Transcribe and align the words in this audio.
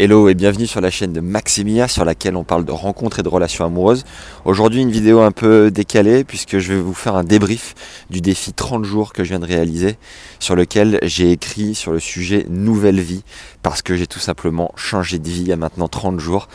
Hello 0.00 0.28
et 0.28 0.34
bienvenue 0.34 0.68
sur 0.68 0.80
la 0.80 0.90
chaîne 0.90 1.12
de 1.12 1.18
Maximia 1.18 1.88
sur 1.88 2.04
laquelle 2.04 2.36
on 2.36 2.44
parle 2.44 2.64
de 2.64 2.70
rencontres 2.70 3.18
et 3.18 3.24
de 3.24 3.28
relations 3.28 3.64
amoureuses. 3.64 4.04
Aujourd'hui 4.44 4.80
une 4.80 4.92
vidéo 4.92 5.22
un 5.22 5.32
peu 5.32 5.72
décalée 5.72 6.22
puisque 6.22 6.58
je 6.58 6.72
vais 6.72 6.80
vous 6.80 6.94
faire 6.94 7.16
un 7.16 7.24
débrief 7.24 7.74
du 8.08 8.20
défi 8.20 8.52
30 8.52 8.84
jours 8.84 9.12
que 9.12 9.24
je 9.24 9.30
viens 9.30 9.40
de 9.40 9.44
réaliser 9.44 9.96
sur 10.38 10.54
lequel 10.54 11.00
j'ai 11.02 11.32
écrit 11.32 11.74
sur 11.74 11.90
le 11.90 11.98
sujet 11.98 12.46
nouvelle 12.48 13.00
vie 13.00 13.24
parce 13.64 13.82
que 13.82 13.96
j'ai 13.96 14.06
tout 14.06 14.20
simplement 14.20 14.70
changé 14.76 15.18
de 15.18 15.28
vie 15.28 15.40
il 15.40 15.48
y 15.48 15.52
a 15.52 15.56
maintenant 15.56 15.88
30 15.88 16.20
jours. 16.20 16.46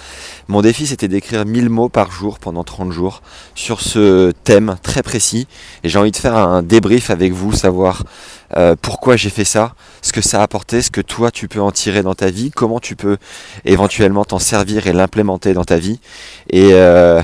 Mon 0.48 0.62
défi 0.62 0.88
c'était 0.88 1.10
d'écrire 1.10 1.46
1000 1.46 1.68
mots 1.68 1.90
par 1.90 2.14
jour 2.14 2.40
pendant 2.40 2.64
30 2.64 2.94
jours 2.94 3.22
sur 3.56 3.82
ce 3.82 4.32
thème 4.46 4.78
très 4.84 5.04
précis 5.04 5.48
et 5.84 5.90
j'ai 5.90 6.00
envie 6.00 6.12
de 6.12 6.16
faire 6.16 6.38
un 6.38 6.64
débrief 6.64 7.10
avec 7.10 7.34
vous, 7.34 7.52
savoir 7.52 8.04
euh, 8.56 8.76
pourquoi 8.82 9.18
j'ai 9.18 9.30
fait 9.30 9.44
ça, 9.44 9.76
ce 10.02 10.14
que 10.14 10.22
ça 10.22 10.40
a 10.40 10.44
apporté, 10.44 10.82
ce 10.82 10.92
que 10.92 11.02
toi 11.02 11.30
tu 11.30 11.50
peux 11.50 11.60
en 11.60 11.72
tirer 11.72 12.04
dans 12.04 12.14
ta 12.14 12.30
vie, 12.30 12.50
comment 12.52 12.80
tu 12.80 12.96
peux 12.96 13.18
éventuellement 13.66 14.26
t'en 14.26 14.40
servir 14.40 14.88
et 14.88 14.94
l'implémenter 14.94 15.54
dans 15.54 15.64
ta 15.64 15.78
vie 15.78 16.00
euh, 16.54 17.22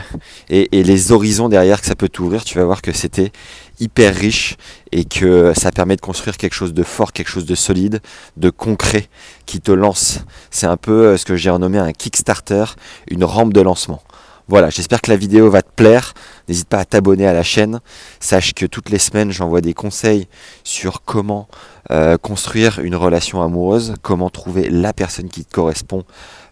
et, 0.49 0.79
et, 0.79 0.84
les 0.84 1.11
horizons 1.11 1.49
derrière 1.49 1.81
que 1.81 1.88
ça 1.88 1.95
peut 1.95 2.09
t'ouvrir, 2.09 2.43
tu 2.43 2.57
vas 2.57 2.65
voir 2.65 2.81
que 2.81 2.91
c'était 2.91 3.31
hyper 3.79 4.13
riche 4.13 4.57
et 4.91 5.05
que 5.05 5.53
ça 5.55 5.71
permet 5.71 5.95
de 5.95 6.01
construire 6.01 6.37
quelque 6.37 6.53
chose 6.53 6.73
de 6.73 6.84
fort, 6.84 7.13
quelque 7.13 7.29
chose 7.29 7.45
de 7.45 7.55
solide, 7.55 8.01
de 8.37 8.49
concret 8.49 9.07
qui 9.45 9.61
te 9.61 9.71
lance. 9.71 10.20
C'est 10.51 10.67
un 10.67 10.77
peu 10.77 11.07
euh, 11.07 11.17
ce 11.17 11.25
que 11.25 11.35
j'ai 11.35 11.49
renommé 11.49 11.77
un 11.77 11.91
Kickstarter, 11.91 12.65
une 13.09 13.23
rampe 13.23 13.53
de 13.53 13.62
lancement. 13.62 14.01
Voilà, 14.49 14.71
j'espère 14.71 14.99
que 14.99 15.12
la 15.12 15.16
vidéo 15.16 15.48
va 15.52 15.62
te 15.62 15.70
plaire. 15.76 16.16
N'hésite 16.48 16.67
pas 16.67 16.80
à 16.80 16.85
t'abonner 16.85 17.27
à 17.27 17.34
la 17.34 17.44
chaîne. 17.44 17.81
Sache 18.20 18.55
que 18.55 18.66
toutes 18.66 18.90
les 18.90 18.98
semaines, 18.98 19.30
j'envoie 19.31 19.62
des 19.62 19.76
conseils 19.76 20.27
sur 20.63 21.03
comment 21.03 21.48
euh, 21.91 22.17
construire 22.17 22.80
une 22.80 22.95
relation 22.95 23.43
amoureuse, 23.43 23.93
comment 24.02 24.31
trouver 24.31 24.71
la 24.71 24.91
personne 24.91 25.30
qui 25.30 25.45
te 25.45 25.54
correspond 25.54 26.04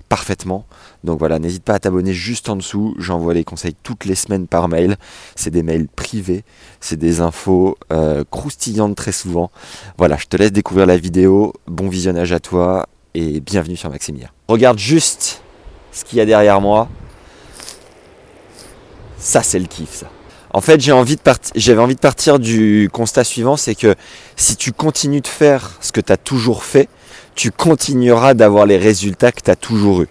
parfaitement. 0.10 0.68
Donc 1.04 1.18
voilà, 1.18 1.40
n'hésite 1.40 1.64
pas 1.64 1.74
à 1.74 1.80
t'abonner 1.80 2.14
juste 2.14 2.50
en 2.50 2.56
dessous. 2.56 2.94
J'envoie 3.00 3.34
les 3.34 3.44
conseils 3.44 3.76
toutes 3.82 4.06
les 4.06 4.14
semaines 4.14 4.46
par 4.46 4.70
mail. 4.70 4.98
C'est 5.36 5.50
des 5.50 5.64
mails 5.64 5.88
privés, 5.88 6.44
c'est 6.80 6.98
des 6.98 7.20
infos 7.20 7.80
euh, 7.92 8.24
croustillantes 8.30 8.96
très 8.96 9.12
souvent. 9.12 9.50
Voilà, 9.98 10.18
je 10.18 10.28
te 10.28 10.38
laisse 10.38 10.52
découvrir 10.52 10.86
la 10.86 10.98
vidéo. 10.98 11.52
Bon 11.66 11.90
visionnage 11.90 12.32
à 12.32 12.40
toi 12.40 12.88
et 13.16 13.40
bienvenue 13.40 13.76
sur 13.76 13.90
Maximia. 13.90 14.30
Regarde 14.48 14.78
juste 14.78 15.42
ce 15.92 16.06
qu'il 16.06 16.20
y 16.20 16.22
a 16.22 16.26
derrière 16.26 16.62
moi. 16.62 16.88
Ça, 19.20 19.44
c'est 19.44 19.60
le 19.60 19.66
kiff, 19.66 19.92
ça. 19.92 20.08
En 20.54 20.62
fait, 20.62 20.80
j'avais 20.80 20.98
envie 20.98 21.16
de 21.96 22.00
partir 22.00 22.40
du 22.40 22.90
constat 22.92 23.24
suivant, 23.24 23.58
c'est 23.58 23.76
que 23.76 23.96
si 24.36 24.56
tu 24.56 24.72
continues 24.72 25.22
de 25.22 25.28
faire 25.28 25.78
ce 25.82 25.92
que 25.92 26.02
tu 26.02 26.12
as 26.12 26.18
toujours 26.18 26.64
fait, 26.64 26.88
tu 27.36 27.52
continueras 27.52 28.34
d'avoir 28.34 28.66
les 28.66 28.78
résultats 28.78 29.32
que 29.32 29.42
tu 29.42 29.52
as 29.52 29.56
toujours 29.56 30.02
eu. 30.02 30.08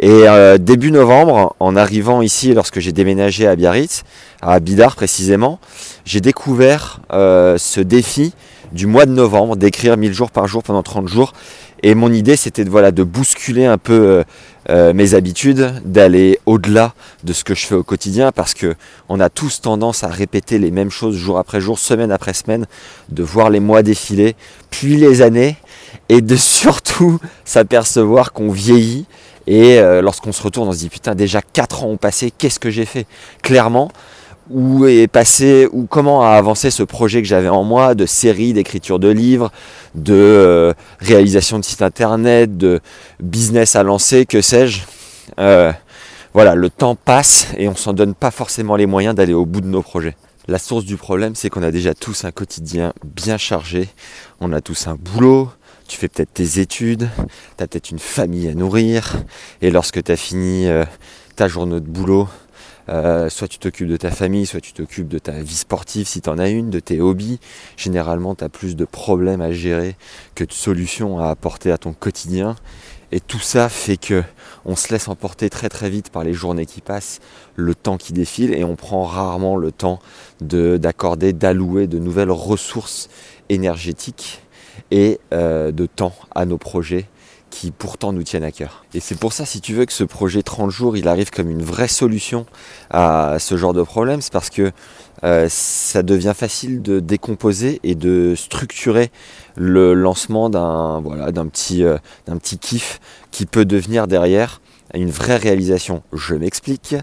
Et 0.00 0.28
euh, 0.28 0.58
début 0.58 0.90
novembre, 0.90 1.54
en 1.60 1.76
arrivant 1.76 2.22
ici, 2.22 2.54
lorsque 2.54 2.80
j'ai 2.80 2.92
déménagé 2.92 3.46
à 3.46 3.54
Biarritz, 3.54 4.02
à 4.40 4.58
Bidar 4.58 4.96
précisément, 4.96 5.60
j'ai 6.04 6.20
découvert 6.20 7.00
euh, 7.12 7.58
ce 7.58 7.80
défi 7.80 8.32
du 8.72 8.86
mois 8.86 9.06
de 9.06 9.12
novembre 9.12 9.56
d'écrire 9.56 9.96
1000 9.96 10.12
jours 10.12 10.30
par 10.30 10.46
jour 10.46 10.62
pendant 10.62 10.82
30 10.82 11.08
jours. 11.08 11.32
Et 11.82 11.94
mon 11.94 12.12
idée, 12.12 12.36
c'était 12.36 12.64
de, 12.64 12.70
voilà, 12.70 12.90
de 12.90 13.02
bousculer 13.02 13.64
un 13.64 13.78
peu 13.78 13.92
euh, 13.92 14.24
euh, 14.68 14.92
mes 14.92 15.14
habitudes, 15.14 15.72
d'aller 15.84 16.38
au-delà 16.44 16.94
de 17.24 17.32
ce 17.32 17.42
que 17.42 17.54
je 17.54 17.66
fais 17.66 17.74
au 17.74 17.82
quotidien, 17.82 18.32
parce 18.32 18.52
que 18.52 18.74
on 19.08 19.18
a 19.18 19.30
tous 19.30 19.62
tendance 19.62 20.04
à 20.04 20.08
répéter 20.08 20.58
les 20.58 20.70
mêmes 20.70 20.90
choses 20.90 21.16
jour 21.16 21.38
après 21.38 21.60
jour, 21.60 21.78
semaine 21.78 22.12
après 22.12 22.34
semaine, 22.34 22.66
de 23.08 23.22
voir 23.22 23.48
les 23.48 23.60
mois 23.60 23.82
défiler, 23.82 24.36
puis 24.70 24.96
les 24.96 25.22
années, 25.22 25.56
et 26.08 26.20
de 26.20 26.36
surtout 26.36 27.18
s'apercevoir 27.44 28.32
qu'on 28.32 28.50
vieillit. 28.50 29.06
Et 29.46 29.78
euh, 29.78 30.02
lorsqu'on 30.02 30.32
se 30.32 30.42
retourne, 30.42 30.68
on 30.68 30.72
se 30.72 30.78
dit 30.78 30.90
putain, 30.90 31.14
déjà 31.14 31.40
4 31.40 31.84
ans 31.84 31.88
ont 31.88 31.96
passé, 31.96 32.30
qu'est-ce 32.30 32.60
que 32.60 32.70
j'ai 32.70 32.84
fait? 32.84 33.06
Clairement, 33.42 33.90
où 34.50 34.86
est 34.86 35.06
passé, 35.06 35.68
ou 35.72 35.86
comment 35.86 36.22
a 36.22 36.30
avancé 36.30 36.70
ce 36.70 36.82
projet 36.82 37.22
que 37.22 37.28
j'avais 37.28 37.48
en 37.48 37.64
moi 37.64 37.94
de 37.94 38.06
série, 38.06 38.52
d'écriture 38.52 38.98
de 38.98 39.08
livres, 39.08 39.52
de 39.94 40.14
euh, 40.14 40.72
réalisation 40.98 41.58
de 41.58 41.64
sites 41.64 41.82
internet, 41.82 42.56
de 42.56 42.80
business 43.20 43.76
à 43.76 43.82
lancer, 43.82 44.26
que 44.26 44.40
sais-je. 44.40 44.82
Euh, 45.38 45.72
voilà, 46.32 46.54
le 46.54 46.70
temps 46.70 46.94
passe 46.94 47.48
et 47.58 47.68
on 47.68 47.74
s'en 47.74 47.92
donne 47.92 48.14
pas 48.14 48.30
forcément 48.30 48.76
les 48.76 48.86
moyens 48.86 49.14
d'aller 49.14 49.34
au 49.34 49.46
bout 49.46 49.60
de 49.60 49.66
nos 49.66 49.82
projets. 49.82 50.16
La 50.48 50.58
source 50.58 50.84
du 50.84 50.96
problème, 50.96 51.34
c'est 51.34 51.48
qu'on 51.48 51.62
a 51.62 51.70
déjà 51.70 51.94
tous 51.94 52.24
un 52.24 52.32
quotidien 52.32 52.92
bien 53.04 53.36
chargé, 53.36 53.88
on 54.40 54.52
a 54.52 54.60
tous 54.60 54.86
un 54.88 54.96
boulot, 54.96 55.50
tu 55.86 55.96
fais 55.96 56.08
peut-être 56.08 56.32
tes 56.32 56.60
études, 56.60 57.08
tu 57.56 57.62
as 57.62 57.66
peut-être 57.66 57.90
une 57.90 57.98
famille 57.98 58.48
à 58.48 58.54
nourrir, 58.54 59.16
et 59.62 59.70
lorsque 59.70 60.02
tu 60.02 60.10
as 60.10 60.16
fini 60.16 60.68
euh, 60.68 60.84
ta 61.36 61.46
journée 61.46 61.80
de 61.80 61.86
boulot, 61.86 62.28
euh, 62.90 63.28
soit 63.28 63.48
tu 63.48 63.58
t'occupes 63.58 63.88
de 63.88 63.96
ta 63.96 64.10
famille, 64.10 64.46
soit 64.46 64.60
tu 64.60 64.72
t'occupes 64.72 65.08
de 65.08 65.18
ta 65.18 65.32
vie 65.32 65.54
sportive 65.54 66.08
si 66.08 66.20
tu 66.20 66.28
en 66.28 66.38
as 66.38 66.48
une, 66.48 66.70
de 66.70 66.80
tes 66.80 67.00
hobbies. 67.00 67.38
Généralement, 67.76 68.34
tu 68.34 68.44
as 68.44 68.48
plus 68.48 68.74
de 68.74 68.84
problèmes 68.84 69.40
à 69.40 69.52
gérer 69.52 69.96
que 70.34 70.44
de 70.44 70.52
solutions 70.52 71.20
à 71.20 71.28
apporter 71.28 71.70
à 71.70 71.78
ton 71.78 71.92
quotidien. 71.92 72.56
Et 73.12 73.20
tout 73.20 73.40
ça 73.40 73.68
fait 73.68 73.96
que 73.96 74.22
on 74.64 74.76
se 74.76 74.92
laisse 74.92 75.08
emporter 75.08 75.50
très 75.50 75.68
très 75.68 75.90
vite 75.90 76.10
par 76.10 76.22
les 76.22 76.32
journées 76.32 76.66
qui 76.66 76.80
passent, 76.80 77.20
le 77.56 77.74
temps 77.74 77.96
qui 77.96 78.12
défile, 78.12 78.54
et 78.54 78.64
on 78.64 78.76
prend 78.76 79.04
rarement 79.04 79.56
le 79.56 79.72
temps 79.72 80.00
d'accorder, 80.40 81.32
d'allouer 81.32 81.86
de 81.86 81.98
nouvelles 81.98 82.30
ressources 82.30 83.08
énergétiques 83.48 84.42
et 84.90 85.18
euh, 85.32 85.72
de 85.72 85.86
temps 85.86 86.14
à 86.34 86.44
nos 86.44 86.58
projets 86.58 87.06
qui 87.50 87.72
pourtant 87.72 88.12
nous 88.12 88.22
tiennent 88.22 88.44
à 88.44 88.52
cœur. 88.52 88.84
Et 88.94 89.00
c'est 89.00 89.18
pour 89.18 89.32
ça, 89.32 89.44
si 89.44 89.60
tu 89.60 89.74
veux 89.74 89.84
que 89.84 89.92
ce 89.92 90.04
projet 90.04 90.42
30 90.42 90.70
jours, 90.70 90.96
il 90.96 91.08
arrive 91.08 91.30
comme 91.30 91.50
une 91.50 91.62
vraie 91.62 91.88
solution 91.88 92.46
à 92.90 93.36
ce 93.38 93.56
genre 93.56 93.74
de 93.74 93.82
problème, 93.82 94.20
c'est 94.22 94.32
parce 94.32 94.50
que 94.50 94.72
euh, 95.24 95.46
ça 95.50 96.02
devient 96.02 96.32
facile 96.34 96.80
de 96.80 97.00
décomposer 97.00 97.80
et 97.82 97.94
de 97.94 98.34
structurer 98.36 99.10
le 99.56 99.92
lancement 99.92 100.48
d'un 100.48 101.00
voilà, 101.00 101.30
petit, 101.32 101.84
euh, 101.84 101.98
d'un 102.26 102.38
petit 102.38 102.58
kiff 102.58 103.00
qui 103.30 103.44
peut 103.46 103.64
devenir 103.64 104.06
derrière 104.06 104.60
une 104.94 105.10
vraie 105.10 105.36
réalisation. 105.36 106.02
Je 106.12 106.34
m'explique. 106.34 106.96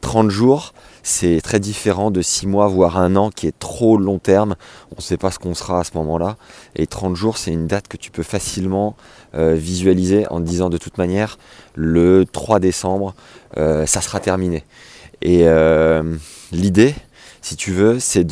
30 0.00 0.30
jours, 0.30 0.72
c'est 1.02 1.40
très 1.42 1.60
différent 1.60 2.10
de 2.10 2.22
6 2.22 2.46
mois, 2.46 2.66
voire 2.68 2.98
un 2.98 3.16
an, 3.16 3.30
qui 3.30 3.46
est 3.46 3.58
trop 3.58 3.96
long 3.96 4.18
terme. 4.18 4.56
On 4.92 4.96
ne 4.96 5.02
sait 5.02 5.16
pas 5.16 5.30
ce 5.30 5.38
qu'on 5.38 5.54
sera 5.54 5.80
à 5.80 5.84
ce 5.84 5.92
moment-là. 5.94 6.36
Et 6.76 6.86
30 6.86 7.16
jours, 7.16 7.38
c'est 7.38 7.52
une 7.52 7.66
date 7.66 7.88
que 7.88 7.96
tu 7.96 8.10
peux 8.10 8.22
facilement 8.22 8.96
euh, 9.34 9.54
visualiser 9.54 10.26
en 10.30 10.40
disant 10.40 10.70
de 10.70 10.78
toute 10.78 10.98
manière, 10.98 11.38
le 11.74 12.24
3 12.24 12.60
décembre, 12.60 13.14
euh, 13.56 13.86
ça 13.86 14.00
sera 14.00 14.20
terminé. 14.20 14.64
Et 15.22 15.48
euh, 15.48 16.16
l'idée, 16.52 16.94
si 17.42 17.56
tu 17.56 17.72
veux, 17.72 17.98
c'est 17.98 18.24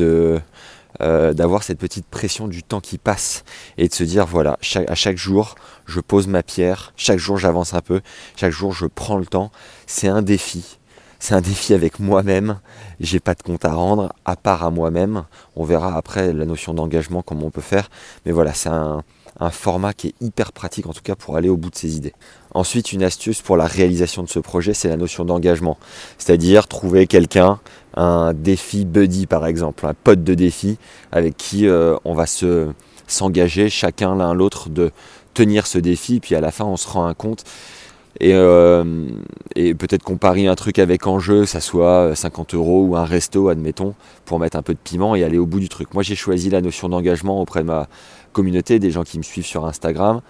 d'avoir 1.01 1.63
cette 1.63 1.79
petite 1.79 2.07
pression 2.07 2.49
du 2.49 2.63
temps 2.63 2.81
qui 2.81 2.99
passe 2.99 3.45
et 3.79 3.89
de 3.89 3.95
se 3.95 4.05
dire 4.05 4.27
voilà 4.27 4.59
à 4.89 4.95
chaque 4.95 5.19
jour 5.19 5.55
je 5.85 6.01
pose 6.01 6.27
ma 6.27 6.43
pierre 6.43 6.95
chaque 6.97 7.19
jour 7.19 7.37
j'avance 7.37 7.75
un 7.75 7.83
peu 7.83 8.01
chaque 8.35 8.53
jour 8.53 8.73
je 8.73 8.87
prends 8.87 9.19
le 9.19 9.27
temps 9.27 9.53
c'est 9.87 10.09
un 10.09 10.23
défi 10.23 10.79
c'est 11.19 11.35
un 11.35 11.41
défi 11.41 11.75
avec 11.75 11.99
moi-même. 11.99 12.59
J'ai 13.01 13.21
pas 13.21 13.35
de 13.35 13.43
compte 13.43 13.65
à 13.65 13.73
rendre, 13.73 14.13
à 14.25 14.37
part 14.37 14.65
à 14.65 14.71
moi-même. 14.71 15.25
On 15.55 15.65
verra 15.65 15.97
après 15.97 16.33
la 16.33 16.45
notion 16.45 16.75
d'engagement, 16.75 17.23
comment 17.23 17.47
on 17.47 17.51
peut 17.51 17.61
faire. 17.61 17.89
Mais 18.25 18.33
voilà, 18.33 18.53
c'est 18.53 18.69
un, 18.69 19.03
format 19.51 19.93
qui 19.93 20.09
est 20.09 20.15
hyper 20.23 20.53
pratique, 20.53 20.87
en 20.87 20.95
tout 20.95 21.03
cas 21.03 21.15
pour 21.15 21.37
aller 21.37 21.51
au 21.51 21.59
bout 21.59 21.69
de 21.69 21.77
ses 21.77 21.97
idées. 21.97 22.15
Ensuite, 22.55 22.93
une 22.93 23.03
astuce 23.03 23.43
pour 23.43 23.59
la 23.59 23.67
réalisation 23.67 24.23
de 24.23 24.31
ce 24.31 24.39
projet, 24.39 24.73
c'est 24.73 24.89
la 24.89 24.97
notion 24.97 25.27
d'engagement. 25.27 25.77
C'est-à-dire 26.17 26.67
trouver 26.69 27.07
quelqu'un, 27.07 27.61
un 27.95 28.33
défi 28.33 28.87
buddy 28.87 29.27
par 29.27 29.47
exemple, 29.47 29.85
un 29.87 29.93
pote 29.93 30.25
de 30.25 30.33
défi 30.33 30.79
avec 31.13 31.37
qui 31.37 31.67
euh, 31.67 31.97
on 32.07 32.15
va 32.15 32.25
se 32.25 32.69
s'engager 33.07 33.69
chacun 33.69 34.17
l'un 34.17 34.33
l'autre 34.33 34.71
de 34.71 34.91
tenir 35.35 35.67
ce 35.67 35.79
défi. 35.79 36.19
Puis 36.21 36.35
à 36.35 36.41
la 36.41 36.51
fin, 36.51 36.65
on 36.65 36.77
se 36.77 36.89
rend 36.89 37.07
un 37.07 37.15
compte 37.15 37.45
et, 38.21 38.33
euh, 38.35 39.09
et 39.55 39.75
peut-être 39.75 40.03
qu'on 40.03 40.17
parie 40.17 40.47
un 40.47 40.55
truc 40.55 40.79
avec 40.79 41.07
enjeu, 41.07 41.45
ça 41.45 41.61
soit 41.61 42.15
50 42.15 42.55
euros 42.55 42.85
ou 42.85 42.97
un 42.97 43.05
resto, 43.05 43.49
admettons, 43.49 43.95
pour 44.25 44.39
mettre 44.39 44.57
un 44.57 44.63
peu 44.63 44.75
de 44.75 44.79
piment 44.83 45.15
et 45.15 45.25
aller 45.25 45.39
au 45.39 45.47
bout 45.47 45.61
du 45.61 45.69
truc. 45.69 45.93
Moi, 45.95 46.03
j'ai 46.03 46.15
choisi 46.15 46.51
la 46.51 46.61
notion 46.61 46.89
d'engagement 46.89 47.41
auprès 47.41 47.61
de 47.61 47.67
ma 47.67 47.89
communauté, 48.33 48.79
des 48.79 48.91
gens 48.91 49.03
qui 49.03 49.17
me 49.19 49.23
suivent 49.23 49.47
sur 49.47 49.65
Instagram. 49.65 50.21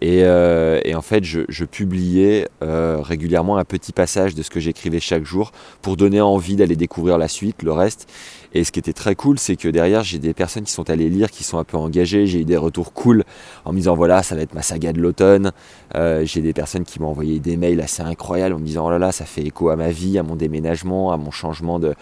Et, 0.00 0.20
euh, 0.24 0.80
en 0.94 1.02
fait, 1.02 1.24
je, 1.24 1.40
je 1.48 1.64
publiais 1.64 2.46
euh, 2.62 2.98
régulièrement 3.00 3.56
un 3.56 3.64
petit 3.64 3.92
passage 3.92 4.34
de 4.34 4.42
ce 4.42 4.50
que 4.50 4.60
j'écrivais 4.60 5.00
chaque 5.00 5.24
jour 5.24 5.52
pour 5.80 5.96
donner 5.96 6.20
envie 6.20 6.56
d'aller 6.56 6.76
découvrir 6.76 7.16
la 7.16 7.28
suite, 7.28 7.62
le 7.62 7.72
reste. 7.72 8.06
Et 8.54 8.62
ce 8.62 8.70
qui 8.70 8.78
était 8.78 8.92
très 8.92 9.16
cool, 9.16 9.38
c'est 9.38 9.56
que 9.56 9.68
derrière, 9.68 10.04
j'ai 10.04 10.18
des 10.18 10.32
personnes 10.32 10.62
qui 10.62 10.72
sont 10.72 10.88
allées 10.88 11.10
lire, 11.10 11.30
qui 11.30 11.42
sont 11.42 11.58
un 11.58 11.64
peu 11.64 11.76
engagées. 11.76 12.26
J'ai 12.26 12.40
eu 12.40 12.44
des 12.44 12.56
retours 12.56 12.92
cool 12.92 13.24
en 13.64 13.72
me 13.72 13.78
disant 13.78 13.94
voilà, 13.94 14.22
ça 14.22 14.36
va 14.36 14.42
être 14.42 14.54
ma 14.54 14.62
saga 14.62 14.92
de 14.92 15.00
l'automne. 15.00 15.50
Euh, 15.96 16.24
j'ai 16.24 16.40
des 16.40 16.52
personnes 16.52 16.84
qui 16.84 17.00
m'ont 17.00 17.08
envoyé 17.08 17.40
des 17.40 17.56
mails 17.56 17.80
assez 17.80 18.02
incroyables 18.02 18.54
en 18.54 18.58
me 18.60 18.64
disant 18.64 18.86
oh 18.86 18.90
là 18.90 18.98
là, 18.98 19.10
ça 19.10 19.24
fait 19.24 19.42
écho 19.42 19.70
à 19.70 19.76
ma 19.76 19.90
vie, 19.90 20.18
à 20.18 20.22
mon 20.22 20.36
déménagement, 20.36 21.12
à 21.12 21.16
mon 21.16 21.32
changement 21.32 21.80
de 21.80 21.94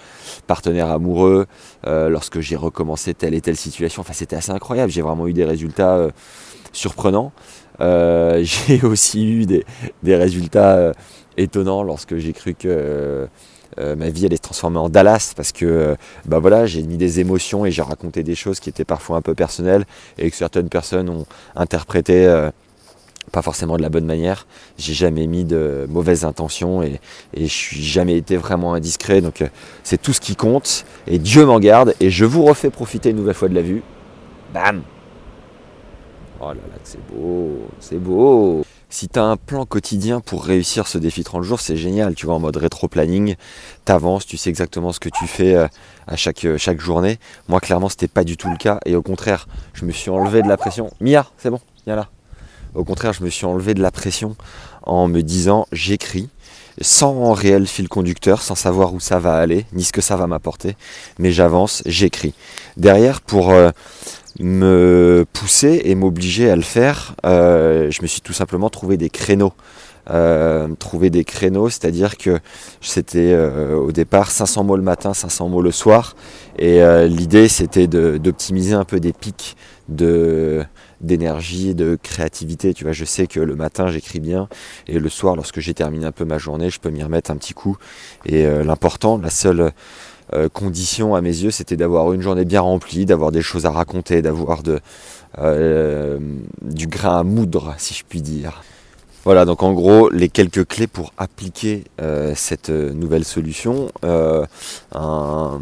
partenaire 0.46 0.90
amoureux, 0.90 1.46
euh, 1.86 2.10
lorsque 2.10 2.40
j'ai 2.40 2.56
recommencé 2.56 3.14
telle 3.14 3.34
et 3.34 3.40
telle 3.40 3.56
situation. 3.56 4.02
Enfin, 4.02 4.12
c'était 4.12 4.36
assez 4.36 4.52
incroyable. 4.52 4.92
J'ai 4.92 5.02
vraiment 5.02 5.26
eu 5.26 5.32
des 5.32 5.44
résultats 5.44 5.96
euh, 5.96 6.10
surprenants. 6.72 7.32
j'ai 8.42 8.82
aussi 8.82 9.30
eu 9.30 9.46
des, 9.46 10.16
résultats 10.16 10.92
étonnants 11.36 11.82
lorsque 11.82 12.16
j'ai 12.16 12.32
cru 12.32 12.54
que 12.54 13.28
euh, 13.78 13.96
ma 13.96 14.10
vie 14.10 14.26
allait 14.26 14.36
se 14.36 14.42
transformer 14.42 14.78
en 14.78 14.88
Dallas 14.88 15.32
parce 15.34 15.52
que 15.52 15.64
euh, 15.64 15.94
bah 16.26 16.38
voilà, 16.38 16.66
j'ai 16.66 16.82
mis 16.82 16.98
des 16.98 17.20
émotions 17.20 17.64
et 17.64 17.70
j'ai 17.70 17.82
raconté 17.82 18.22
des 18.22 18.34
choses 18.34 18.60
qui 18.60 18.68
étaient 18.68 18.84
parfois 18.84 19.16
un 19.16 19.22
peu 19.22 19.34
personnelles 19.34 19.84
et 20.18 20.30
que 20.30 20.36
certaines 20.36 20.68
personnes 20.68 21.08
ont 21.08 21.24
interprété 21.56 22.26
euh, 22.26 22.50
pas 23.30 23.40
forcément 23.40 23.78
de 23.78 23.82
la 23.82 23.88
bonne 23.88 24.04
manière. 24.04 24.46
J'ai 24.76 24.92
jamais 24.92 25.26
mis 25.26 25.44
de 25.44 25.86
mauvaises 25.88 26.24
intentions 26.24 26.82
et, 26.82 27.00
et 27.32 27.46
je 27.46 27.52
suis 27.52 27.82
jamais 27.82 28.16
été 28.18 28.36
vraiment 28.36 28.74
indiscret. 28.74 29.22
Donc 29.22 29.42
c'est 29.84 30.00
tout 30.00 30.12
ce 30.12 30.20
qui 30.20 30.36
compte 30.36 30.84
et 31.06 31.18
Dieu 31.18 31.46
m'en 31.46 31.58
garde 31.58 31.94
et 32.00 32.10
je 32.10 32.26
vous 32.26 32.44
refais 32.44 32.68
profiter 32.68 33.10
une 33.10 33.16
nouvelle 33.16 33.34
fois 33.34 33.48
de 33.48 33.54
la 33.54 33.62
vue. 33.62 33.82
Bam 34.52 34.82
Oh 36.44 36.48
là 36.48 36.54
là, 36.54 36.78
c'est 36.82 37.00
beau, 37.06 37.68
c'est 37.78 37.98
beau 37.98 38.64
si 38.92 39.08
tu 39.08 39.18
as 39.18 39.24
un 39.24 39.38
plan 39.38 39.64
quotidien 39.64 40.20
pour 40.20 40.44
réussir 40.44 40.86
ce 40.86 40.98
défi 40.98 41.24
30 41.24 41.42
jours, 41.42 41.60
c'est 41.60 41.76
génial. 41.76 42.14
Tu 42.14 42.26
vois, 42.26 42.34
en 42.34 42.40
mode 42.40 42.58
rétro-planning, 42.58 43.36
tu 43.86 43.92
avances, 43.92 44.26
tu 44.26 44.36
sais 44.36 44.50
exactement 44.50 44.92
ce 44.92 45.00
que 45.00 45.08
tu 45.08 45.26
fais 45.26 45.54
euh, 45.54 45.66
à 46.06 46.16
chaque, 46.16 46.44
euh, 46.44 46.58
chaque 46.58 46.78
journée. 46.78 47.18
Moi, 47.48 47.58
clairement, 47.60 47.88
c'était 47.88 48.06
pas 48.06 48.22
du 48.22 48.36
tout 48.36 48.50
le 48.50 48.56
cas. 48.56 48.80
Et 48.84 48.94
au 48.94 49.02
contraire, 49.02 49.48
je 49.72 49.86
me 49.86 49.92
suis 49.92 50.10
enlevé 50.10 50.42
de 50.42 50.48
la 50.48 50.58
pression. 50.58 50.90
Mia, 51.00 51.26
c'est 51.38 51.48
bon, 51.48 51.60
viens 51.86 51.96
là. 51.96 52.08
Au 52.74 52.84
contraire, 52.84 53.14
je 53.14 53.24
me 53.24 53.30
suis 53.30 53.46
enlevé 53.46 53.72
de 53.72 53.80
la 53.80 53.90
pression 53.90 54.36
en 54.82 55.08
me 55.08 55.22
disant 55.22 55.66
j'écris 55.72 56.28
sans 56.80 57.32
réel 57.32 57.66
fil 57.66 57.88
conducteur, 57.88 58.42
sans 58.42 58.54
savoir 58.54 58.94
où 58.94 59.00
ça 59.00 59.18
va 59.18 59.34
aller, 59.34 59.66
ni 59.72 59.84
ce 59.84 59.92
que 59.92 60.00
ça 60.00 60.16
va 60.16 60.26
m'apporter, 60.26 60.76
mais 61.18 61.32
j'avance, 61.32 61.82
j'écris. 61.86 62.34
Derrière, 62.76 63.20
pour 63.20 63.50
euh, 63.50 63.70
me 64.40 65.24
pousser 65.32 65.82
et 65.84 65.94
m'obliger 65.94 66.50
à 66.50 66.56
le 66.56 66.62
faire, 66.62 67.14
euh, 67.24 67.90
je 67.90 68.02
me 68.02 68.06
suis 68.06 68.20
tout 68.20 68.32
simplement 68.32 68.70
trouvé 68.70 68.96
des 68.96 69.10
créneaux. 69.10 69.52
Euh, 70.10 70.66
trouver 70.80 71.10
des 71.10 71.22
créneaux, 71.22 71.68
c'est-à-dire 71.68 72.16
que 72.16 72.40
c'était 72.80 73.36
au 73.36 73.92
départ 73.92 74.32
500 74.32 74.64
mots 74.64 74.76
le 74.76 74.82
matin, 74.82 75.14
500 75.14 75.48
mots 75.48 75.62
le 75.62 75.70
soir, 75.70 76.16
et 76.58 76.80
l'idée 77.06 77.46
c'était 77.46 77.86
d'optimiser 77.86 78.74
un 78.74 78.84
peu 78.84 78.98
des 78.98 79.12
pics 79.12 79.56
de 79.88 80.64
d'énergie, 81.02 81.74
de 81.74 81.98
créativité. 82.00 82.74
Tu 82.74 82.84
vois, 82.84 82.92
je 82.92 83.04
sais 83.04 83.26
que 83.26 83.40
le 83.40 83.56
matin 83.56 83.88
j'écris 83.88 84.20
bien 84.20 84.48
et 84.86 84.98
le 84.98 85.08
soir, 85.08 85.36
lorsque 85.36 85.60
j'ai 85.60 85.74
terminé 85.74 86.06
un 86.06 86.12
peu 86.12 86.24
ma 86.24 86.38
journée, 86.38 86.70
je 86.70 86.80
peux 86.80 86.90
m'y 86.90 87.02
remettre 87.02 87.30
un 87.30 87.36
petit 87.36 87.54
coup. 87.54 87.76
Et 88.24 88.46
euh, 88.46 88.64
l'important, 88.64 89.18
la 89.18 89.30
seule 89.30 89.72
euh, 90.34 90.48
condition 90.48 91.14
à 91.14 91.20
mes 91.20 91.28
yeux, 91.28 91.50
c'était 91.50 91.76
d'avoir 91.76 92.12
une 92.12 92.22
journée 92.22 92.44
bien 92.44 92.60
remplie, 92.60 93.06
d'avoir 93.06 93.32
des 93.32 93.42
choses 93.42 93.66
à 93.66 93.70
raconter, 93.70 94.22
d'avoir 94.22 94.62
euh, 95.38 96.18
du 96.62 96.86
grain 96.86 97.20
à 97.20 97.22
moudre, 97.22 97.74
si 97.78 97.94
je 97.94 98.04
puis 98.08 98.22
dire. 98.22 98.62
Voilà, 99.24 99.44
donc 99.44 99.62
en 99.62 99.72
gros, 99.72 100.10
les 100.10 100.28
quelques 100.28 100.66
clés 100.66 100.88
pour 100.88 101.12
appliquer 101.16 101.84
cette 102.34 102.70
nouvelle 102.70 103.24
solution. 103.24 103.88
Un, 104.02 105.60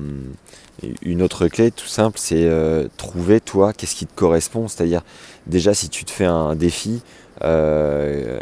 une 1.03 1.23
autre 1.23 1.49
clé 1.49 1.71
tout 1.71 1.87
simple, 1.87 2.19
c'est 2.19 2.45
euh, 2.45 2.89
trouver 2.97 3.41
toi 3.41 3.73
qu'est-ce 3.73 3.95
qui 3.95 4.07
te 4.07 4.15
correspond. 4.15 4.69
C'est-à-dire 4.69 5.03
déjà 5.47 5.75
si 5.75 5.89
tu 5.89 6.05
te 6.05 6.11
fais 6.11 6.25
un 6.25 6.55
défi, 6.55 7.03
euh, 7.43 8.41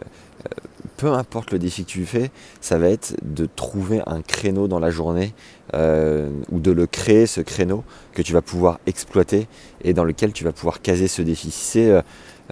peu 0.99 1.13
importe 1.13 1.53
le 1.53 1.59
défi 1.59 1.85
que 1.85 1.91
tu 1.91 2.05
fais, 2.05 2.31
ça 2.61 2.77
va 2.77 2.91
être 2.91 3.17
de 3.23 3.47
trouver 3.47 4.03
un 4.07 4.21
créneau 4.21 4.69
dans 4.69 4.79
la 4.79 4.91
journée 4.91 5.33
euh, 5.75 6.29
ou 6.53 6.61
de 6.61 6.71
le 6.71 6.87
créer 6.87 7.27
ce 7.27 7.41
créneau 7.41 7.85
que 8.13 8.21
tu 8.21 8.35
vas 8.35 8.43
pouvoir 8.43 8.79
exploiter 8.87 9.47
et 9.83 9.95
dans 9.95 10.05
lequel 10.05 10.33
tu 10.33 10.45
vas 10.45 10.53
pouvoir 10.53 10.83
caser 10.83 11.09
ce 11.09 11.23
défi. 11.23 11.51
Si 11.51 11.79
c'est 11.79 12.03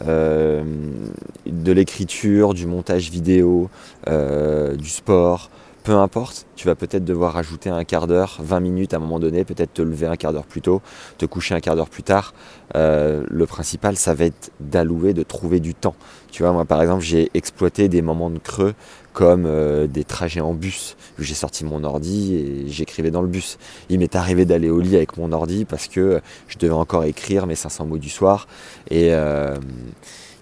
de 0.01 1.73
l'écriture, 1.73 2.55
du 2.55 2.67
montage 2.67 3.11
vidéo, 3.11 3.69
du 4.07 4.89
sport, 4.89 5.51
peu 5.87 5.95
importe, 5.95 6.47
tu 6.57 6.67
vas 6.67 6.75
peut-être 6.75 7.05
devoir 7.05 7.35
rajouter 7.35 7.71
un 7.71 7.85
quart 7.85 8.09
d'heure, 8.09 8.39
20 8.41 8.59
minutes 8.59 8.93
à 8.93 8.97
un 8.97 8.99
moment 8.99 9.21
donné, 9.21 9.45
peut-être 9.45 9.73
te 9.73 9.83
lever 9.83 10.07
un 10.07 10.17
quart 10.17 10.33
d'heure 10.33 10.47
plus 10.47 10.61
tôt, 10.61 10.83
te 11.17 11.27
coucher 11.27 11.55
un 11.55 11.61
quart 11.61 11.77
d'heure 11.77 11.89
plus 11.89 12.03
tard. 12.03 12.35
Euh, 12.75 13.23
le 13.31 13.47
principal, 13.47 13.97
ça 13.97 14.13
va 14.13 14.25
être 14.25 14.51
d'allouer, 14.59 15.15
de 15.15 15.23
trouver 15.23 15.61
du 15.61 15.75
temps. 15.75 15.95
Tu 16.33 16.43
vois, 16.43 16.51
moi 16.51 16.65
par 16.65 16.83
exemple, 16.83 17.05
j'ai 17.05 17.31
exploité 17.35 17.89
des 17.89 18.03
moments 18.03 18.31
de 18.31 18.41
creux 18.41 18.75
comme 19.13 19.45
euh, 19.47 19.87
des 19.87 20.03
trajets 20.03 20.41
en 20.41 20.55
bus. 20.55 20.97
J'ai 21.21 21.35
sorti 21.35 21.65
mon 21.65 21.85
ordi 21.85 22.35
et 22.35 22.65
j'écrivais 22.67 23.13
dans 23.13 23.23
le 23.23 23.29
bus. 23.29 23.57
Il 23.89 24.01
m'est 24.01 24.17
arrivé 24.17 24.45
d'aller 24.45 24.71
au 24.71 24.81
lit 24.81 24.97
avec 24.97 25.17
mon 25.17 25.31
ordi 25.31 25.65
parce 25.65 25.87
que 25.87 26.21
je 26.49 26.59
devais 26.59 26.75
encore 26.75 27.05
écrire 27.05 27.47
mes 27.47 27.55
500 27.55 27.87
mots 27.87 27.99
du 27.99 28.11
soir. 28.11 28.49
Euh, 28.91 29.57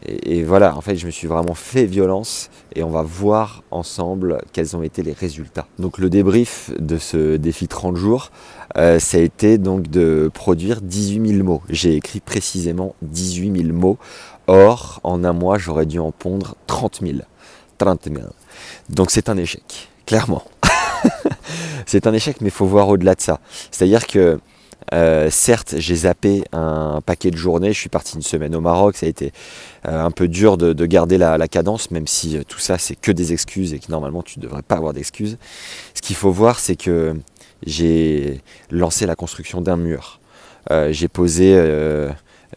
et, 0.07 0.43
voilà, 0.43 0.77
en 0.77 0.81
fait, 0.81 0.97
je 0.97 1.07
me 1.07 1.11
suis 1.11 1.27
vraiment 1.27 1.55
fait 1.55 1.87
violence 1.87 2.51
et 2.75 2.83
on 2.83 2.91
va 2.91 3.03
voir 3.03 3.63
ensemble 3.71 4.43
quels 4.53 4.77
ont 4.77 4.83
été 4.83 5.03
les 5.03 5.13
résultats. 5.13 5.67
Donc 5.79 5.99
le 5.99 6.11
débrief 6.11 6.71
de 6.79 6.99
ce 6.99 7.37
défi 7.37 7.69
30 7.69 7.97
jours, 7.97 8.31
euh, 8.77 8.99
ça 8.99 9.17
a 9.17 9.21
été 9.21 9.57
donc 9.57 9.89
de 9.89 10.31
produire 10.33 10.83
18 10.83 11.37
000 11.37 11.45
mots. 11.45 11.63
J'ai 11.71 11.95
écrit 11.95 12.21
précisément 12.21 12.95
18 13.03 13.63
000 13.63 13.73
mots. 13.73 13.99
Or, 14.47 15.01
en 15.05 15.25
un 15.25 15.33
mois, 15.33 15.57
j'aurais 15.57 15.87
dû 15.87 15.99
en 15.99 16.13
pondre 16.13 16.55
30 16.67 17.01
000. 17.01 17.19
30 17.79 18.09
000. 18.15 18.29
Donc 18.91 19.11
c'est 19.11 19.31
un 19.31 19.39
échec, 19.39 19.89
clairement. 20.05 20.43
c'est 21.87 22.07
un 22.07 22.13
échec, 22.13 22.43
mais 22.43 22.49
il 22.49 22.53
faut 22.53 22.67
voir 22.67 22.89
au-delà 22.89 23.15
de 23.15 23.23
ça. 23.23 23.41
C'est-à-dire 23.71 24.07
que 24.07 24.39
euh, 24.93 25.31
certes, 25.31 25.75
j'ai 25.79 25.95
zappé 25.95 26.45
un 26.53 27.01
paquet 27.05 27.31
de 27.31 27.37
journées. 27.37 27.73
Je 27.73 27.79
suis 27.79 27.89
parti 27.89 28.17
une 28.17 28.23
semaine 28.23 28.55
au 28.55 28.61
Maroc. 28.61 28.97
Ça 28.97 29.07
a 29.07 29.09
été 29.09 29.33
euh, 29.89 30.05
un 30.05 30.11
peu 30.11 30.29
dur 30.29 30.57
de, 30.57 30.87
garder 30.87 31.19
la, 31.19 31.49
cadence, 31.49 31.91
même 31.91 32.07
si 32.07 32.37
euh, 32.37 32.43
tout 32.47 32.59
ça, 32.59 32.79
c'est 32.79 32.97
que 32.97 33.13
des 33.13 33.33
excuses 33.33 33.73
et 33.73 33.79
que 33.79 33.91
normalement, 33.91 34.23
tu 34.23 34.39
ne 34.39 34.45
devrais 34.45 34.63
pas 34.63 34.77
avoir 34.77 34.93
d'excuses. 34.93 35.39
Ce 35.95 36.03
qu'il 36.03 36.17
faut 36.17 36.31
voir, 36.31 36.59
c'est 36.59 36.77
que 36.77 37.17
j'ai 37.67 38.41
lancé 38.71 39.07
la 39.07 39.15
construction 39.15 39.61
d'un 39.61 39.77
mur. 39.77 40.21
j'ai 40.91 41.09
posé, 41.09 41.59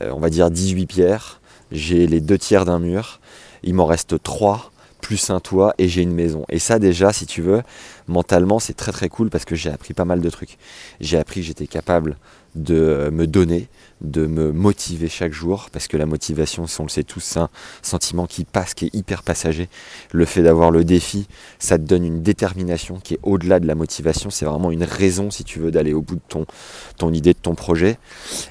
on 0.01 0.19
va 0.19 0.29
dire, 0.29 0.51
18 0.51 0.85
pierres. 0.85 1.41
J'ai 1.71 2.07
les 2.07 2.21
deux 2.21 2.37
tiers 2.37 2.65
d'un 2.65 2.79
mur. 2.79 3.19
Il 3.63 3.73
m'en 3.73 3.85
reste 3.85 4.21
trois 4.21 4.71
plus 5.07 5.29
un 5.29 5.39
toit 5.39 5.73
et 5.77 5.87
j'ai 5.87 6.01
une 6.01 6.11
maison. 6.11 6.43
Et 6.49 6.59
ça 6.59 6.79
déjà, 6.79 7.13
si 7.13 7.25
tu 7.25 7.41
veux, 7.41 7.61
mentalement, 8.09 8.59
c'est 8.59 8.73
très 8.73 8.91
très 8.91 9.07
cool 9.07 9.29
parce 9.29 9.45
que 9.45 9.55
j'ai 9.55 9.69
appris 9.69 9.93
pas 9.93 10.03
mal 10.03 10.19
de 10.19 10.29
trucs. 10.29 10.57
J'ai 10.99 11.17
appris 11.17 11.39
que 11.39 11.47
j'étais 11.47 11.65
capable 11.65 12.17
de 12.55 13.09
me 13.13 13.25
donner, 13.25 13.69
de 14.01 14.27
me 14.27 14.51
motiver 14.51 15.07
chaque 15.07 15.31
jour, 15.31 15.69
parce 15.71 15.87
que 15.87 15.95
la 15.95 16.05
motivation, 16.05 16.65
on 16.79 16.83
le 16.83 16.89
sait 16.89 17.03
tous, 17.03 17.21
c'est 17.21 17.39
un 17.39 17.47
sentiment 17.81 18.25
qui 18.27 18.43
passe, 18.43 18.73
qui 18.73 18.87
est 18.87 18.93
hyper 18.93 19.23
passager. 19.23 19.69
Le 20.11 20.25
fait 20.25 20.43
d'avoir 20.43 20.71
le 20.71 20.83
défi, 20.83 21.25
ça 21.57 21.77
te 21.77 21.83
donne 21.83 22.03
une 22.03 22.21
détermination 22.21 22.99
qui 23.01 23.13
est 23.13 23.19
au-delà 23.23 23.61
de 23.61 23.67
la 23.67 23.75
motivation, 23.75 24.29
c'est 24.29 24.43
vraiment 24.43 24.71
une 24.71 24.83
raison, 24.83 25.31
si 25.31 25.45
tu 25.45 25.59
veux, 25.59 25.71
d'aller 25.71 25.93
au 25.93 26.01
bout 26.01 26.15
de 26.15 26.21
ton, 26.27 26.45
ton 26.97 27.13
idée, 27.13 27.33
de 27.33 27.39
ton 27.39 27.55
projet. 27.55 27.97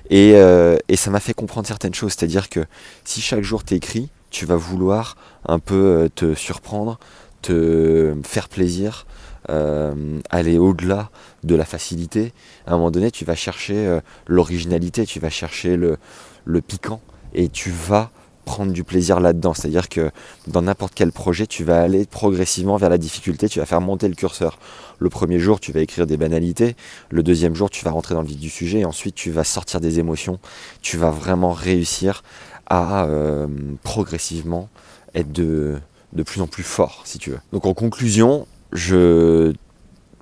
Et, 0.09 0.33
euh, 0.37 0.79
et 0.89 0.97
ça 0.97 1.11
m'a 1.11 1.21
fait 1.21 1.35
comprendre 1.35 1.67
certaines 1.67 1.95
choses, 1.95 2.15
c'est-à-dire 2.17 2.49
que 2.49 2.65
si 3.05 3.21
chaque 3.21 3.43
jour 3.43 3.63
tu 3.63 3.75
écris, 3.75 4.09
tu 4.31 4.47
vas 4.47 4.57
vouloir 4.57 5.17
un 5.47 5.59
peu 5.59 5.75
euh, 5.75 6.09
te 6.15 6.35
surprendre, 6.35 6.99
te 7.43 8.15
faire 8.25 8.49
plaisir, 8.49 9.07
euh, 9.51 10.19
aller 10.31 10.59
au-delà 10.59 11.11
de 11.45 11.55
la 11.55 11.65
facilité. 11.65 12.33
À 12.67 12.73
un 12.73 12.77
moment 12.77 12.91
donné, 12.91 13.11
tu 13.11 13.25
vas 13.25 13.37
chercher 13.37 13.87
euh, 13.87 14.01
l'originalité, 14.27 15.07
tu 15.07 15.21
vas 15.21 15.31
chercher 15.31 15.77
le, 15.77 15.99
le, 16.45 16.61
piquant 16.61 17.01
et 17.33 17.49
tu 17.49 17.71
vas 17.71 18.11
prendre 18.45 18.73
du 18.73 18.83
plaisir 18.83 19.21
là-dedans. 19.21 19.55
C'est-à-dire 19.55 19.89
que 19.89 20.11
dans 20.47 20.63
n'importe 20.63 20.95
quel 20.95 21.13
projet, 21.13 21.47
tu 21.47 21.63
vas 21.63 21.83
aller 21.83 22.07
progressivement 22.07 22.77
vers 22.77 22.89
la 22.89 22.99
difficulté, 22.99 23.49
tu 23.49 23.61
vas 23.61 23.67
faire 23.67 23.81
monter 23.81 24.09
le 24.09 24.15
curseur. 24.15 24.59
Le 24.99 25.11
premier 25.11 25.39
jour, 25.39 25.61
tu 25.61 25.73
vas 25.73 25.81
écrire 25.81 26.07
des 26.07 26.17
banalités. 26.17 26.75
Le 27.11 27.23
deuxième 27.23 27.55
jour, 27.55 27.71
tu 27.71 27.85
vas 27.85 27.91
rentrer 27.91 28.15
dans 28.15 28.23
le 28.23 28.29
vif 28.29 28.39
du 28.39 28.51
sujet. 28.51 28.81
Et 28.81 28.85
ensuite, 28.85 29.15
tu 29.15 29.31
vas 29.31 29.45
sortir 29.45 29.81
des 29.81 29.99
émotions. 29.99 30.39
Tu 30.81 30.97
vas 30.97 31.11
vraiment 31.11 31.53
réussir 31.53 32.23
à 32.67 33.05
euh, 33.05 33.47
progressivement 33.83 34.69
être 35.15 35.33
de, 35.33 35.79
plus 36.25 36.41
en 36.41 36.47
plus 36.47 36.63
fort, 36.63 37.03
si 37.05 37.19
tu 37.19 37.31
veux. 37.31 37.41
Donc 37.53 37.67
en 37.67 37.75
conclusion, 37.75 38.47
je 38.73 39.53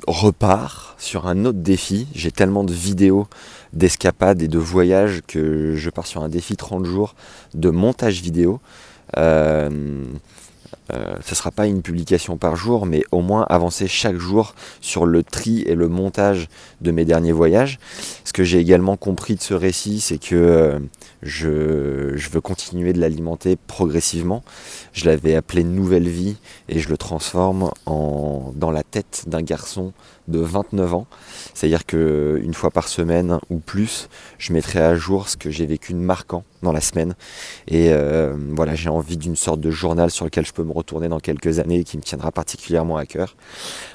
repars 0.07 0.95
sur 0.99 1.27
un 1.27 1.45
autre 1.45 1.59
défi. 1.59 2.07
J'ai 2.15 2.31
tellement 2.31 2.65
de 2.65 2.73
vidéos 2.73 3.27
d'escapades 3.73 4.43
et 4.43 4.49
de 4.49 4.59
voyages 4.59 5.23
que 5.27 5.75
je 5.75 5.91
pars 5.91 6.07
sur 6.07 6.23
un 6.23 6.29
défi 6.29 6.57
30 6.57 6.85
jours 6.85 7.15
de 7.55 7.71
montage 7.71 8.21
vidéo. 8.21 8.61
Euh, 9.17 10.05
euh, 10.93 11.15
ce 11.25 11.31
ne 11.31 11.35
sera 11.35 11.51
pas 11.51 11.67
une 11.67 11.83
publication 11.83 12.37
par 12.37 12.57
jour, 12.57 12.85
mais 12.85 13.05
au 13.11 13.23
moins 13.23 13.47
avancer 13.49 13.89
chaque 13.89 14.17
jour 14.17 14.55
sur 14.81 15.07
le 15.07 15.23
tri 15.23 15.63
et 15.63 15.75
le 15.75 15.89
montage 15.89 16.49
de 16.83 16.91
mes 16.91 17.05
derniers 17.05 17.33
voyages. 17.33 17.79
Ce 18.25 18.33
que 18.33 18.45
j'ai 18.45 18.59
également 18.59 18.97
compris 18.97 19.35
de 19.35 19.41
ce 19.41 19.55
récit, 19.55 20.01
c'est 20.01 20.19
que 20.19 20.35
euh, 20.35 20.79
je, 21.23 22.31
veux 22.31 22.41
continuer 22.41 22.93
de 22.93 23.01
l'alimenter 23.01 23.57
progressivement. 23.57 24.43
Je 24.93 25.07
l'avais 25.07 25.35
appelé 25.35 25.65
Nouvelle 25.65 26.09
Vie 26.09 26.37
et 26.69 26.79
je 26.81 26.89
le 26.89 26.99
transforme 26.99 27.71
en, 27.87 28.53
dans 28.55 28.71
la 28.71 28.83
tête 28.83 29.25
d'un 29.27 29.43
garçon 29.43 29.93
de 30.29 30.39
29 30.39 30.95
ans. 30.95 31.07
C'est-à-dire 31.55 31.87
qu'une 31.87 32.55
fois 32.55 32.71
par 32.71 32.89
semaine 32.89 33.39
ou 33.51 33.59
plus, 33.59 34.09
je 34.39 34.53
mettrai 34.53 34.81
à 34.81 34.95
jour 34.95 35.29
ce 35.29 35.37
que 35.37 35.51
j'ai 35.51 35.67
vécu 35.67 35.93
de 35.93 35.99
marquant 35.99 36.45
dans 36.63 36.73
la 36.73 36.81
semaine. 36.81 37.15
Et 37.69 37.91
euh, 37.91 38.35
voilà, 38.51 38.75
j'ai 38.75 38.89
envie 38.89 39.17
d'une 39.17 39.37
sorte 39.37 39.61
de 39.61 39.71
journal 39.71 40.11
sur 40.11 40.25
lequel 40.25 40.45
je 40.45 40.53
peux 40.53 40.65
me 40.65 40.73
retourner 40.75 41.09
dans 41.09 41.21
quelques 41.21 41.59
années 41.59 41.81
et 41.81 41.85
qui 41.85 41.97
me 41.97 42.03
tiendra 42.03 42.33
particulièrement 42.33 42.97
à 42.97 43.07
cœur. 43.07 43.37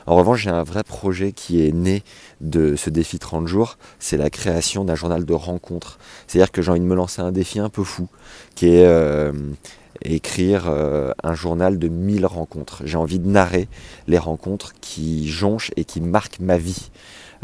En 0.08 0.16
revanche, 0.16 0.44
j'ai 0.44 0.50
un 0.50 0.64
vrai 0.64 0.84
projet 0.84 1.32
qui 1.32 1.66
est 1.66 1.72
né 1.72 2.04
de 2.42 2.76
ce 2.76 2.90
défi 2.90 3.20
30 3.20 3.48
jours, 3.48 3.78
c'est 4.00 4.18
la 4.18 4.30
création 4.30 4.86
d'un 4.86 4.96
journal 4.96 5.26
de 5.26 5.34
rencontres. 5.34 6.00
C'est-à-dire 6.28 6.52
que 6.52 6.62
j'ai 6.62 6.72
envie 6.72 6.80
de 6.80 6.86
me 6.86 6.96
lancer 6.96 7.22
un 7.22 7.32
défi 7.32 7.60
un 7.60 7.70
peu 7.70 7.84
fou, 7.84 8.08
qui 8.56 8.68
est 8.68 8.86
euh, 8.86 9.32
écrire 10.04 10.66
euh, 10.68 11.12
un 11.24 11.34
journal 11.34 11.78
de 11.78 11.88
1000 11.88 12.26
rencontres. 12.26 12.82
J'ai 12.86 12.98
envie 12.98 13.20
de 13.20 13.28
narrer 13.28 13.68
les 14.08 14.18
rencontres 14.18 14.74
qui 14.82 15.28
jonchent 15.28 15.72
et 15.76 15.86
qui 15.86 16.02
marquent 16.02 16.40
ma 16.40 16.58
vie. 16.58 16.90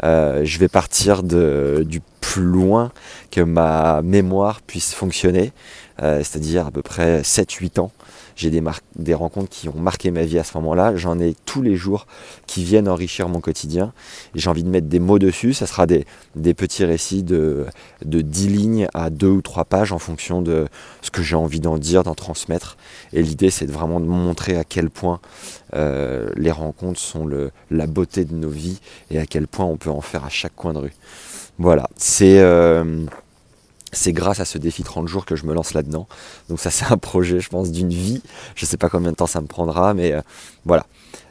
Euh, 0.02 0.44
je 0.44 0.58
vais 0.58 0.68
partir 0.68 1.22
du 1.22 2.00
plus 2.20 2.42
loin 2.42 2.92
que 3.30 3.40
ma 3.40 4.02
mémoire 4.02 4.60
puisse 4.60 4.92
fonctionner, 4.92 5.52
c'est-à-dire 5.98 6.66
à 6.66 6.70
peu 6.70 6.82
près 6.82 7.22
7-8 7.22 7.80
ans 7.80 7.92
j'ai 8.36 8.50
des, 8.50 8.62
des 8.96 9.14
rencontres 9.14 9.48
qui 9.48 9.68
ont 9.68 9.78
marqué 9.78 10.10
ma 10.10 10.24
vie 10.24 10.38
à 10.38 10.44
ce 10.44 10.56
moment-là. 10.58 10.94
J'en 10.94 11.18
ai 11.18 11.34
tous 11.46 11.62
les 11.62 11.74
jours 11.74 12.06
qui 12.46 12.64
viennent 12.64 12.88
enrichir 12.88 13.28
mon 13.28 13.40
quotidien. 13.40 13.92
J'ai 14.34 14.50
envie 14.50 14.62
de 14.62 14.68
mettre 14.68 14.86
des 14.86 15.00
mots 15.00 15.18
dessus. 15.18 15.54
Ça 15.54 15.66
sera 15.66 15.86
des, 15.86 16.06
des 16.36 16.52
petits 16.52 16.84
récits 16.84 17.22
de, 17.22 17.64
de 18.04 18.20
10 18.20 18.48
lignes 18.48 18.88
à 18.92 19.08
2 19.08 19.26
ou 19.26 19.42
3 19.42 19.64
pages 19.64 19.92
en 19.92 19.98
fonction 19.98 20.42
de 20.42 20.66
ce 21.00 21.10
que 21.10 21.22
j'ai 21.22 21.34
envie 21.36 21.60
d'en 21.60 21.78
dire, 21.78 22.02
d'en 22.02 22.14
transmettre. 22.14 22.76
Et 23.14 23.22
l'idée, 23.22 23.50
c'est 23.50 23.70
vraiment 23.70 24.00
de 24.00 24.06
montrer 24.06 24.56
à 24.56 24.64
quel 24.64 24.90
point 24.90 25.20
euh, 25.74 26.28
les 26.36 26.50
rencontres 26.50 27.00
sont 27.00 27.26
le, 27.26 27.50
la 27.70 27.86
beauté 27.86 28.26
de 28.26 28.34
nos 28.34 28.50
vies 28.50 28.80
et 29.10 29.18
à 29.18 29.24
quel 29.26 29.48
point 29.48 29.64
on 29.64 29.78
peut 29.78 29.90
en 29.90 30.02
faire 30.02 30.24
à 30.24 30.28
chaque 30.28 30.54
coin 30.54 30.74
de 30.74 30.78
rue. 30.78 30.94
Voilà, 31.58 31.88
c'est... 31.96 32.38
Euh, 32.40 33.06
c'est 33.96 34.12
grâce 34.12 34.40
à 34.40 34.44
ce 34.44 34.58
défi 34.58 34.82
30 34.82 35.08
jours 35.08 35.24
que 35.24 35.36
je 35.36 35.46
me 35.46 35.54
lance 35.54 35.74
là-dedans. 35.74 36.06
Donc 36.48 36.60
ça 36.60 36.70
c'est 36.76 36.86
un 36.86 36.98
projet 36.98 37.40
je 37.40 37.48
pense 37.48 37.70
d'une 37.72 37.90
vie. 37.90 38.22
Je 38.54 38.64
ne 38.64 38.68
sais 38.68 38.76
pas 38.76 38.88
combien 38.88 39.10
de 39.10 39.16
temps 39.16 39.26
ça 39.26 39.40
me 39.40 39.46
prendra, 39.46 39.94
mais 39.94 40.12
euh, 40.12 40.20
voilà. 40.64 40.86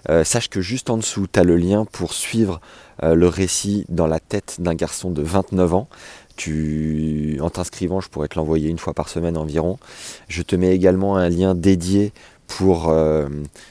Euh, 0.10 0.24
sache 0.24 0.50
que 0.50 0.62
juste 0.62 0.90
en 0.90 0.98
dessous, 0.98 1.28
tu 1.32 1.40
as 1.40 1.44
le 1.44 1.58
lien 1.58 1.86
pour 1.86 2.14
suivre 2.14 2.62
euh, 3.04 3.16
le 3.16 3.28
récit 3.28 3.86
dans 3.90 4.08
la 4.08 4.20
tête 4.20 4.58
d'un 4.60 4.76
garçon 4.76 5.12
de 5.12 5.22
29 5.22 5.74
ans. 5.74 5.88
Tu, 6.36 7.38
en 7.42 7.50
t'inscrivant, 7.50 8.02
je 8.02 8.10
pourrais 8.10 8.28
te 8.28 8.38
l'envoyer 8.38 8.70
une 8.70 8.78
fois 8.78 8.94
par 8.94 9.08
semaine 9.08 9.38
environ. 9.38 9.80
Je 10.28 10.42
te 10.42 10.56
mets 10.56 10.76
également 10.76 11.16
un 11.16 11.30
lien 11.30 11.56
dédié 11.56 12.12
pour 12.48 12.94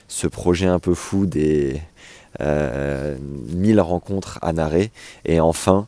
ce 0.08 0.26
projet 0.26 0.66
un 0.66 0.78
peu 0.78 0.94
fou 0.94 1.26
des 1.26 1.82
1000 2.40 3.80
rencontres 3.80 4.38
à 4.42 4.52
narrer. 4.52 4.90
Et 5.24 5.40
enfin, 5.40 5.86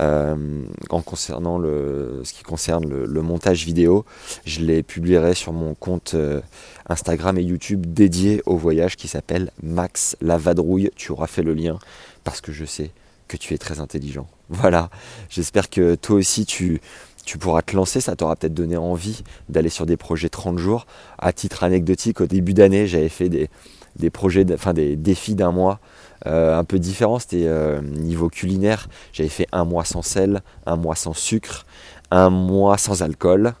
euh, 0.00 0.64
en 0.90 1.02
concernant 1.02 1.58
le, 1.58 2.20
ce 2.22 2.32
qui 2.32 2.44
concerne 2.44 2.86
le, 2.88 3.22
montage 3.22 3.64
vidéo, 3.64 4.04
je 4.44 4.60
les 4.60 4.82
publierai 4.82 5.34
sur 5.34 5.52
mon 5.52 5.74
compte 5.74 6.12
euh, 6.14 6.40
Instagram 6.88 7.36
et 7.36 7.42
YouTube 7.42 7.84
dédié 7.86 8.42
au 8.46 8.56
voyage 8.56 8.96
qui 8.96 9.08
s'appelle 9.08 9.50
Max 9.62 10.16
la 10.20 10.36
vadrouille. 10.36 10.90
Tu 10.94 11.10
auras 11.10 11.26
fait 11.26 11.42
le 11.42 11.52
lien 11.52 11.78
parce 12.22 12.40
que 12.40 12.52
je 12.52 12.64
sais 12.64 12.90
que 13.26 13.36
tu 13.36 13.54
es 13.54 13.58
très 13.58 13.80
intelligent. 13.80 14.26
Voilà, 14.50 14.88
j'espère 15.28 15.68
que 15.68 15.94
toi 15.94 16.16
aussi 16.16 16.46
tu, 16.46 16.80
tu 17.26 17.36
pourras 17.36 17.60
te 17.60 17.76
lancer, 17.76 18.00
ça 18.00 18.16
t'aura 18.16 18.34
peut-être 18.34 18.54
donné 18.54 18.78
envie 18.78 19.22
d'aller 19.50 19.68
sur 19.68 19.84
des 19.84 19.98
projets 19.98 20.30
30 20.30 20.56
jours. 20.58 20.86
À 21.18 21.34
titre 21.34 21.64
anecdotique, 21.64 22.22
au 22.22 22.26
début 22.26 22.54
d'année, 22.54 22.86
j'avais 22.86 23.10
fait 23.10 23.28
des, 23.28 23.50
des 23.98 24.10
projets, 24.10 24.46
enfin 24.52 24.72
des 24.72 24.96
défis 24.96 25.34
d'un 25.34 25.52
mois 25.52 25.80
euh, 26.26 26.58
un 26.58 26.64
peu 26.64 26.78
différent. 26.78 27.18
C'était 27.18 27.46
euh, 27.46 27.80
niveau 27.80 28.28
culinaire. 28.28 28.88
J'avais 29.12 29.28
fait 29.28 29.46
un 29.52 29.64
mois 29.64 29.84
sans 29.84 30.02
sel, 30.02 30.42
un 30.66 30.76
mois 30.76 30.96
sans 30.96 31.12
sucre, 31.12 31.64
un 32.10 32.30
mois 32.30 32.78
sans 32.78 33.02
alcool. 33.02 33.54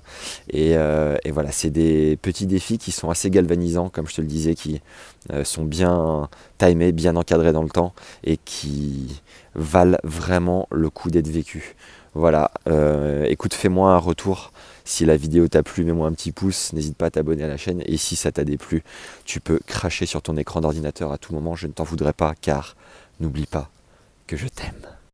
Et, 0.50 0.76
euh, 0.76 1.16
voilà, 1.30 1.52
c'est 1.52 1.70
des 1.70 2.18
petits 2.20 2.46
défis 2.46 2.78
qui 2.78 2.92
sont 2.92 3.10
assez 3.10 3.30
galvanisants, 3.30 3.88
comme 3.88 4.08
je 4.08 4.14
te 4.14 4.20
le 4.20 4.26
disais, 4.26 4.54
qui 4.54 4.80
sont 5.44 5.64
bien 5.64 6.28
timés, 6.56 6.92
bien 6.92 7.14
encadrés 7.16 7.52
dans 7.52 7.62
le 7.62 7.68
temps 7.68 7.92
et 8.24 8.38
qui 8.38 9.20
valent 9.54 9.98
vraiment 10.04 10.66
le 10.70 10.88
coup 10.88 11.10
d'être 11.10 11.28
vécus. 11.28 11.74
Voilà, 12.18 12.50
écoute, 13.28 13.54
fais-moi 13.54 13.92
un 13.92 13.98
retour 13.98 14.50
si 14.84 15.04
la 15.04 15.16
vidéo 15.16 15.46
t'a 15.46 15.62
plu, 15.62 15.84
mets-moi 15.84 16.08
un 16.08 16.12
petit 16.12 16.32
pouce, 16.32 16.72
n'hésite 16.72 16.96
pas 16.96 17.06
à 17.06 17.10
t'abonner 17.10 17.44
à 17.44 17.46
la 17.46 17.56
chaîne. 17.56 17.80
Et 17.86 17.96
si 17.96 18.16
ça 18.16 18.32
t'a 18.32 18.42
déplu, 18.42 18.82
tu 19.24 19.38
peux 19.38 19.60
cracher 19.64 20.04
sur 20.04 20.20
ton 20.20 20.36
écran 20.36 20.60
d'ordinateur 20.60 21.12
à 21.12 21.18
tout 21.18 21.32
moment, 21.32 21.54
je 21.54 21.68
ne 21.68 21.72
t'en 21.72 21.84
voudrais 21.84 22.12
pas, 22.12 22.34
car 22.40 22.74
n'oublie 23.20 23.46
pas 23.46 23.70
que 24.26 24.36
je 24.36 24.48
t'aime. 24.48 24.97